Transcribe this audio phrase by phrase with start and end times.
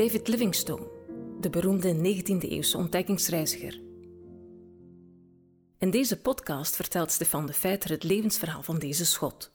[0.00, 0.86] David Livingstone,
[1.40, 3.80] de beroemde 19e-eeuwse ontdekkingsreiziger.
[5.78, 9.50] In deze podcast vertelt Stefan de Feiter het levensverhaal van deze schot.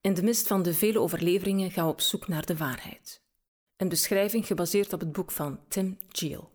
[0.00, 3.22] In de mist van de vele overleveringen gaan we op zoek naar de waarheid.
[3.76, 6.50] Een beschrijving gebaseerd op het boek van Tim Geel.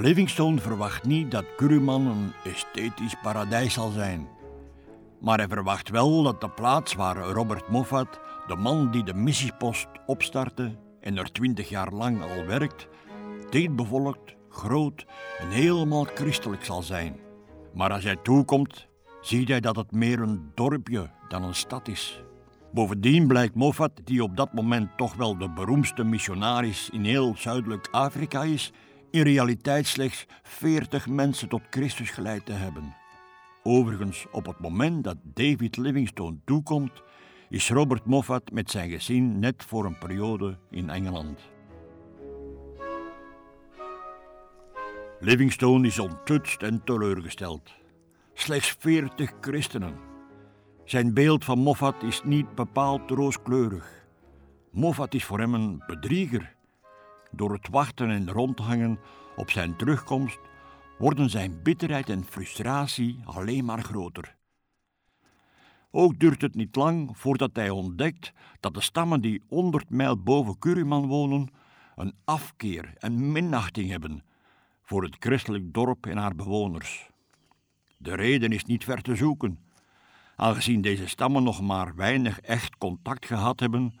[0.00, 4.28] Livingstone verwacht niet dat Kuruman een esthetisch paradijs zal zijn.
[5.20, 9.88] Maar hij verwacht wel dat de plaats waar Robert Moffat, de man die de missiepost
[10.06, 12.88] opstartte en er twintig jaar lang al werkt,
[13.50, 15.06] dichtbevolkt, groot
[15.38, 17.20] en helemaal christelijk zal zijn.
[17.74, 18.86] Maar als hij toekomt,
[19.20, 22.22] ziet hij dat het meer een dorpje dan een stad is.
[22.72, 27.88] Bovendien blijkt Moffat, die op dat moment toch wel de beroemdste missionaris in heel Zuidelijk
[27.90, 28.72] Afrika is,
[29.10, 32.94] in realiteit slechts 40 mensen tot Christus geleid te hebben.
[33.62, 37.02] Overigens, op het moment dat David Livingstone toekomt,
[37.48, 41.40] is Robert Moffat met zijn gezin net voor een periode in Engeland.
[45.20, 47.70] Livingstone is onttutst en teleurgesteld.
[48.34, 49.94] Slechts 40 christenen.
[50.84, 54.06] Zijn beeld van Moffat is niet bepaald rooskleurig.
[54.70, 56.58] Moffat is voor hem een bedrieger
[57.30, 58.98] door het wachten en rondhangen
[59.36, 60.38] op zijn terugkomst
[60.98, 64.36] worden zijn bitterheid en frustratie alleen maar groter.
[65.90, 70.58] Ook duurt het niet lang voordat hij ontdekt dat de stammen die 100 mijl boven
[70.58, 71.48] Curiman wonen
[71.96, 74.24] een afkeer en minachting hebben
[74.82, 77.10] voor het christelijk dorp en haar bewoners.
[77.96, 79.58] De reden is niet ver te zoeken.
[80.36, 83.94] Aangezien deze stammen nog maar weinig echt contact gehad hebben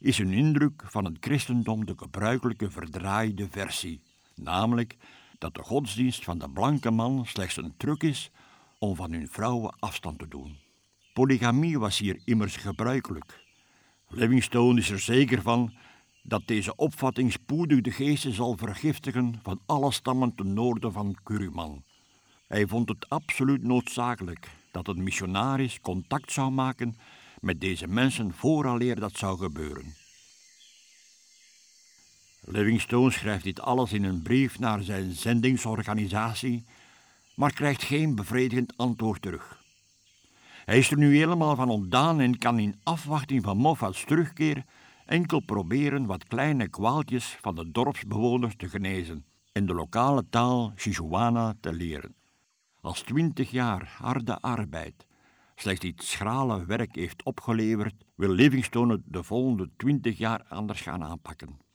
[0.00, 4.00] is hun indruk van het christendom de gebruikelijke verdraaide versie,
[4.34, 4.96] namelijk
[5.38, 8.30] dat de godsdienst van de blanke man slechts een truc is
[8.78, 10.56] om van hun vrouwen afstand te doen.
[11.12, 13.44] Polygamie was hier immers gebruikelijk.
[14.08, 15.72] Livingstone is er zeker van
[16.22, 21.84] dat deze opvatting spoedig de geesten zal vergiftigen van alle stammen ten noorden van Kuruman.
[22.46, 26.96] Hij vond het absoluut noodzakelijk dat een missionaris contact zou maken
[27.40, 29.94] met deze mensen vooraleer dat zou gebeuren.
[32.40, 36.64] Livingstone schrijft dit alles in een brief naar zijn zendingsorganisatie,
[37.34, 39.62] maar krijgt geen bevredigend antwoord terug.
[40.64, 44.64] Hij is er nu helemaal van ontdaan en kan in afwachting van Moffats terugkeer
[45.06, 51.54] enkel proberen wat kleine kwaaltjes van de dorpsbewoners te genezen en de lokale taal Sijuana
[51.60, 52.14] te leren.
[52.80, 55.06] Als twintig jaar harde arbeid
[55.54, 61.04] slechts dit schrale werk heeft opgeleverd, wil Livingstone het de volgende twintig jaar anders gaan
[61.04, 61.69] aanpakken.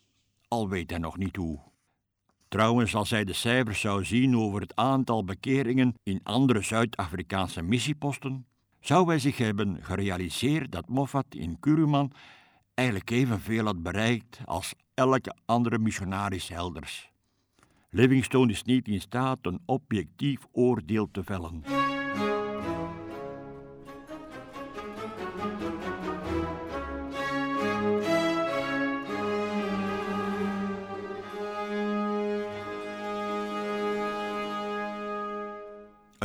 [0.56, 1.60] Al weet hij nog niet hoe.
[2.48, 8.46] Trouwens, als hij de cijfers zou zien over het aantal bekeringen in andere Zuid-Afrikaanse missieposten,
[8.80, 12.12] zou hij zich hebben gerealiseerd dat Moffat in Kuruman
[12.74, 17.12] eigenlijk evenveel had bereikt als elke andere missionaris elders.
[17.90, 21.64] Livingstone is niet in staat een objectief oordeel te vellen.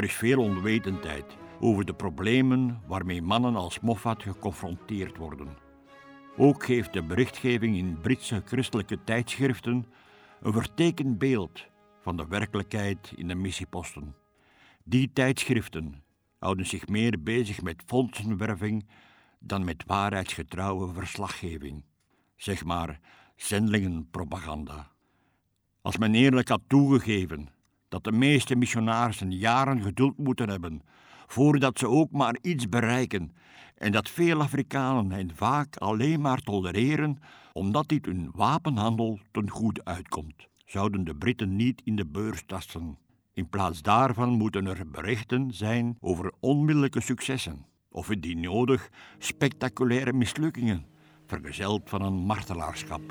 [0.01, 5.49] Er is veel onwetendheid over de problemen waarmee mannen als Moffat geconfronteerd worden.
[6.37, 9.87] Ook geeft de berichtgeving in Britse christelijke tijdschriften
[10.41, 11.67] een vertekend beeld
[12.01, 14.15] van de werkelijkheid in de missieposten.
[14.85, 16.03] Die tijdschriften
[16.39, 18.87] houden zich meer bezig met fondsenwerving
[19.39, 21.85] dan met waarheidsgetrouwe verslaggeving.
[22.37, 23.01] Zeg maar
[23.37, 24.91] zendelingenpropaganda.
[25.83, 27.49] Als men eerlijk had toegegeven
[27.91, 30.83] dat de meeste missionarissen jaren geduld moeten hebben
[31.27, 33.33] voordat ze ook maar iets bereiken
[33.75, 37.19] en dat veel Afrikanen hen vaak alleen maar tolereren
[37.53, 40.49] omdat dit hun wapenhandel ten goede uitkomt.
[40.65, 42.99] Zouden de Britten niet in de beurs tasten.
[43.33, 50.87] In plaats daarvan moeten er berichten zijn over onmiddellijke successen, of indien nodig spectaculaire mislukkingen,
[51.27, 53.03] vergezeld van een martelaarschap.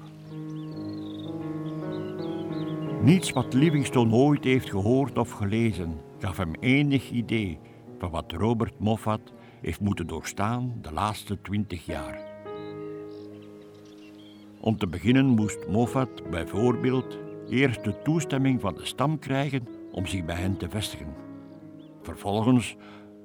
[3.02, 7.60] Niets wat Livingstone ooit heeft gehoord of gelezen gaf hem enig idee
[8.00, 12.20] van wat Robert Moffat heeft moeten doorstaan de laatste twintig jaar.
[14.60, 17.18] Om te beginnen moest Moffat bijvoorbeeld
[17.50, 21.16] eerst de toestemming van de stam krijgen om zich bij hen te vestigen.
[22.02, 22.76] Vervolgens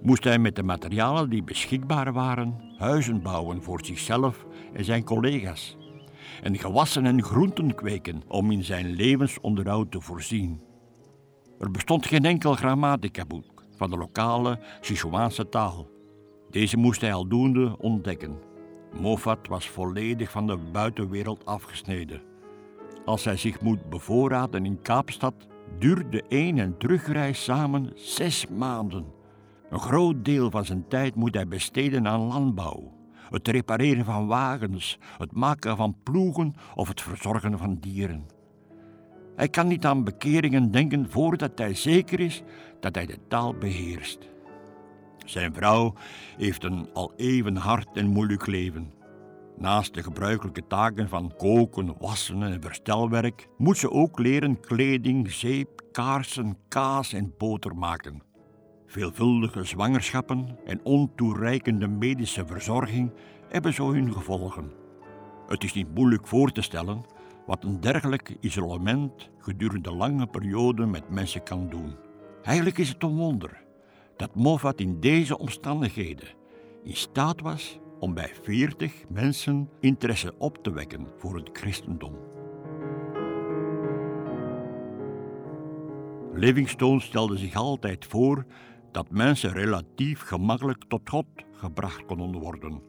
[0.03, 5.77] moest hij met de materialen die beschikbaar waren huizen bouwen voor zichzelf en zijn collega's
[6.43, 10.61] en gewassen en groenten kweken om in zijn levensonderhoud te voorzien.
[11.59, 15.89] Er bestond geen enkel grammatica-boek van de lokale Sichuaanse taal.
[16.51, 18.39] Deze moest hij aldoende ontdekken.
[19.01, 22.23] Moffat was volledig van de buitenwereld afgesneden.
[23.05, 25.35] Als hij zich moet bevoorraden in Kaapstad,
[25.79, 29.05] duurt de een- en terugreis samen zes maanden.
[29.71, 32.93] Een groot deel van zijn tijd moet hij besteden aan landbouw,
[33.31, 38.27] het repareren van wagens, het maken van ploegen of het verzorgen van dieren.
[39.37, 42.43] Hij kan niet aan bekeringen denken voordat hij zeker is
[42.81, 44.19] dat hij de taal beheerst.
[45.25, 45.95] Zijn vrouw
[46.37, 48.93] heeft een al even hard en moeilijk leven.
[49.57, 55.83] Naast de gebruikelijke taken van koken, wassen en verstelwerk moet ze ook leren kleding, zeep,
[55.93, 58.23] kaarsen, kaas en boter maken.
[58.95, 63.13] Veelvuldige zwangerschappen en ontoereikende medische verzorging
[63.49, 64.73] hebben zo hun gevolgen.
[65.47, 67.05] Het is niet moeilijk voor te stellen
[67.47, 71.97] wat een dergelijk isolement gedurende lange perioden met mensen kan doen.
[72.43, 73.65] Eigenlijk is het een wonder
[74.17, 76.29] dat Moffat in deze omstandigheden
[76.85, 82.15] in staat was om bij veertig mensen interesse op te wekken voor het christendom.
[86.35, 88.45] Livingstone stelde zich altijd voor
[88.95, 92.83] dat mensen relatief gemakkelijk tot God gebracht konden worden.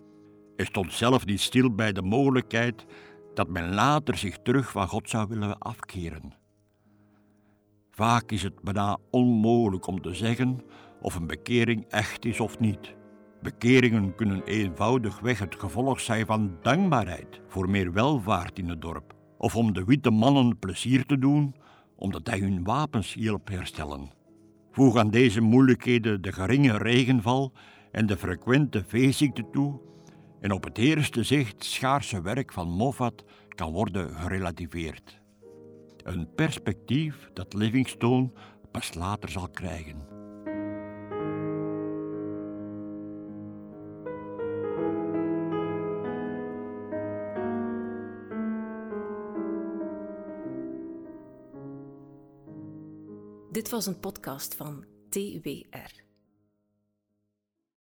[0.56, 2.86] Hij stond zelf niet stil bij de mogelijkheid
[3.34, 6.34] dat men later zich terug van God zou willen afkeren.
[7.92, 10.62] Vaak is het bijna onmogelijk om te zeggen
[11.02, 12.96] of een bekering echt is of niet.
[13.42, 19.56] Bekeringen kunnen eenvoudigweg het gevolg zijn van dankbaarheid voor meer welvaart in het dorp, of
[19.56, 21.56] om de witte mannen plezier te doen
[21.96, 24.15] omdat hij hun wapens hielp herstellen.
[24.76, 27.52] Voeg aan deze moeilijkheden de geringe regenval
[27.92, 29.80] en de frequente veeziekte toe,
[30.40, 35.22] en op het eerste zicht schaarse werk van Moffat kan worden gerelativeerd.
[36.04, 38.32] Een perspectief dat Livingstone
[38.72, 40.15] pas later zal krijgen.
[53.56, 56.05] Dit was een podcast van TWR.